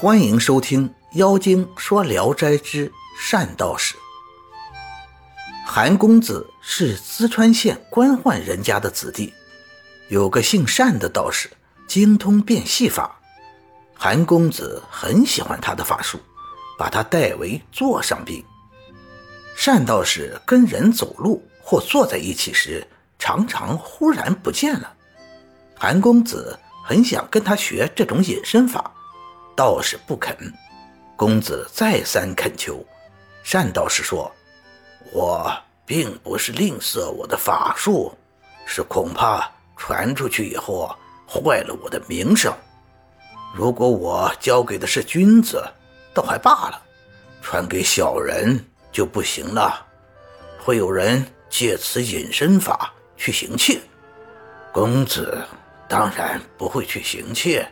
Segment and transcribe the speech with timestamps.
[0.00, 2.92] 欢迎收听《妖精说聊斋之
[3.32, 3.96] 单道士》。
[5.66, 9.34] 韩公子是淄川县官宦人家的子弟，
[10.06, 11.50] 有个姓单的道士，
[11.88, 13.18] 精通变戏法。
[13.92, 16.20] 韩公子很喜欢他的法术，
[16.78, 18.44] 把他代为座上宾。
[19.66, 22.86] 单道士跟人走路或坐在一起时，
[23.18, 24.94] 常常忽然不见了。
[25.74, 28.92] 韩公子很想跟他学这种隐身法。
[29.58, 30.36] 道士不肯，
[31.16, 32.80] 公子再三恳求，
[33.50, 34.30] 单道士说
[35.10, 35.52] ：“我
[35.84, 38.16] 并不是吝啬我的法术，
[38.64, 40.94] 是恐怕传出去以后
[41.28, 42.54] 坏了我的名声。
[43.52, 45.60] 如果我交给的是君子，
[46.14, 46.80] 倒还罢了；
[47.42, 49.84] 传给小人就不行了，
[50.64, 53.80] 会有人借此隐身法去行窃。
[54.72, 55.36] 公子
[55.88, 57.68] 当然不会去行窃，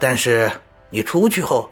[0.00, 0.50] 但是……”
[0.94, 1.68] 你出去后，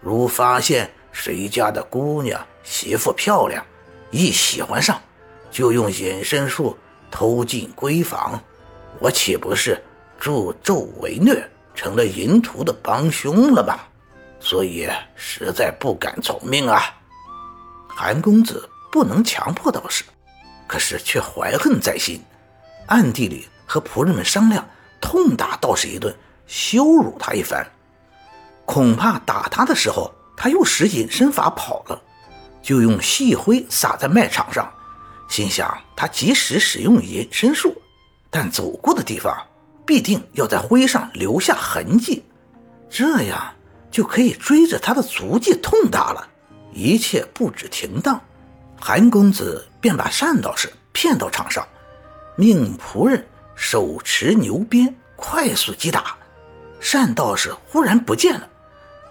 [0.00, 3.64] 如发现谁家的姑娘媳妇漂亮，
[4.10, 5.00] 一喜欢上，
[5.48, 6.76] 就用隐身术
[7.08, 8.42] 偷进闺房，
[8.98, 9.80] 我岂不是
[10.18, 13.78] 助纣为虐，成了淫徒的帮凶了吗？
[14.40, 16.82] 所以实在不敢从命啊！
[17.86, 20.02] 韩公子不能强迫道士，
[20.66, 22.20] 可是却怀恨在心，
[22.88, 24.68] 暗地里和仆人们商量，
[25.00, 26.12] 痛打道士一顿，
[26.48, 27.64] 羞辱他一番。
[28.64, 32.02] 恐怕打他的时候，他又使隐身法跑了，
[32.62, 34.72] 就用细灰撒在麦场上，
[35.28, 37.74] 心想他即使使用隐身术，
[38.30, 39.36] 但走过的地方
[39.86, 42.24] 必定要在灰上留下痕迹，
[42.88, 43.54] 这样
[43.90, 46.28] 就可以追着他的足迹痛打了。
[46.72, 48.20] 一切布置停当，
[48.80, 51.66] 韩公子便把单道士骗到场上，
[52.36, 56.16] 命仆人手持牛鞭快速击打，
[56.92, 58.48] 单道士忽然不见了。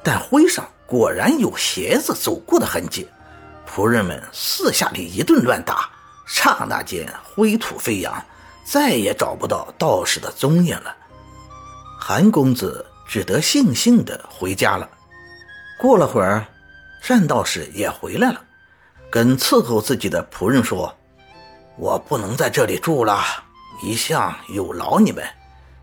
[0.03, 3.07] 但灰上果然有鞋子走过的痕迹，
[3.67, 5.89] 仆人们四下里一顿乱打，
[6.27, 8.13] 刹那间灰土飞扬，
[8.65, 10.95] 再也找不到道士的踪影了。
[11.97, 14.89] 韩公子只得悻悻地回家了。
[15.79, 16.45] 过了会儿，
[17.07, 18.41] 单道士也回来了，
[19.09, 20.93] 跟伺候自己的仆人说
[21.77, 23.23] ：“我不能在这里住了，
[23.81, 25.23] 一向有劳你们，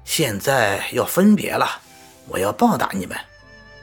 [0.04, 1.66] 现在要分别了，
[2.28, 3.16] 我要报答你们。”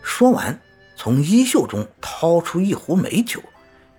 [0.08, 0.58] 说完，
[0.96, 3.42] 从衣袖中掏出一壶美酒，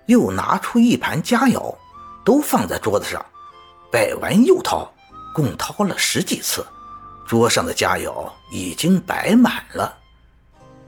[0.07, 1.77] 又拿出一盘佳肴，
[2.25, 3.25] 都放在桌子上，
[3.93, 4.91] 摆完又掏，
[5.35, 6.67] 共掏了十几次，
[7.27, 9.97] 桌上的佳肴已经摆满了。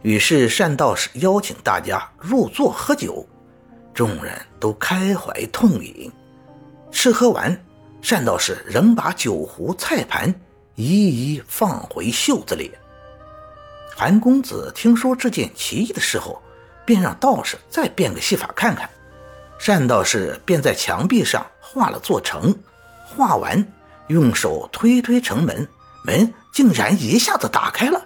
[0.01, 3.25] 于是单道士邀请大家入座喝酒，
[3.93, 6.11] 众人都开怀痛饮。
[6.91, 7.63] 吃喝完，
[8.09, 10.35] 单道士仍把酒壶、菜盘
[10.77, 12.73] 一一放回袖子里。
[14.01, 16.41] 韩公子听说这件奇异的事后，
[16.87, 18.89] 便让道士再变个戏法看看。
[19.67, 22.59] 单道士便在墙壁上画了座城，
[23.05, 23.63] 画完
[24.07, 25.69] 用手推推城门，
[26.03, 28.03] 门竟然一下子打开了。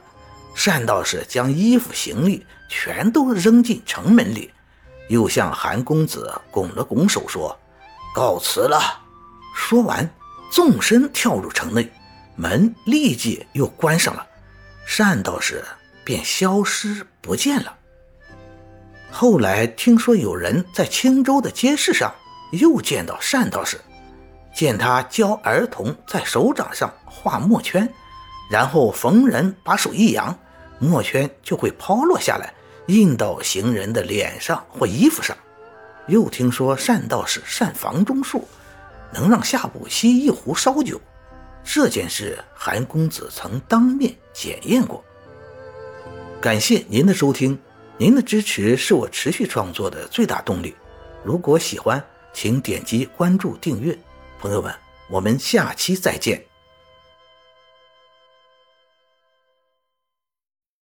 [0.66, 4.50] 单道士将衣服行李全都扔进城门里，
[5.08, 7.56] 又向韩公子拱了拱手说
[8.16, 8.80] ：“告辞了。”
[9.54, 10.12] 说完，
[10.50, 11.88] 纵身跳入城内，
[12.34, 14.26] 门立即又关上了。
[14.98, 15.64] 单道士。
[16.04, 17.76] 便消失不见了。
[19.10, 22.12] 后来听说有人在青州的街市上
[22.52, 23.80] 又见到单道士，
[24.54, 27.88] 见他教儿童在手掌上画墨圈，
[28.50, 30.36] 然后逢人把手一扬，
[30.78, 32.52] 墨圈就会抛落下来，
[32.88, 35.36] 印到行人的脸上或衣服上。
[36.06, 38.46] 又听说单道士善房中术，
[39.12, 41.00] 能让下部吸一壶烧酒。
[41.62, 45.02] 这件事，韩公子曾当面检验过。
[46.44, 47.58] 感谢您的收听，
[47.96, 50.74] 您的支持是我持续创作的最大动力。
[51.24, 53.98] 如果喜欢，请点击关注订阅。
[54.38, 54.70] 朋友们，
[55.08, 56.44] 我们下期再见。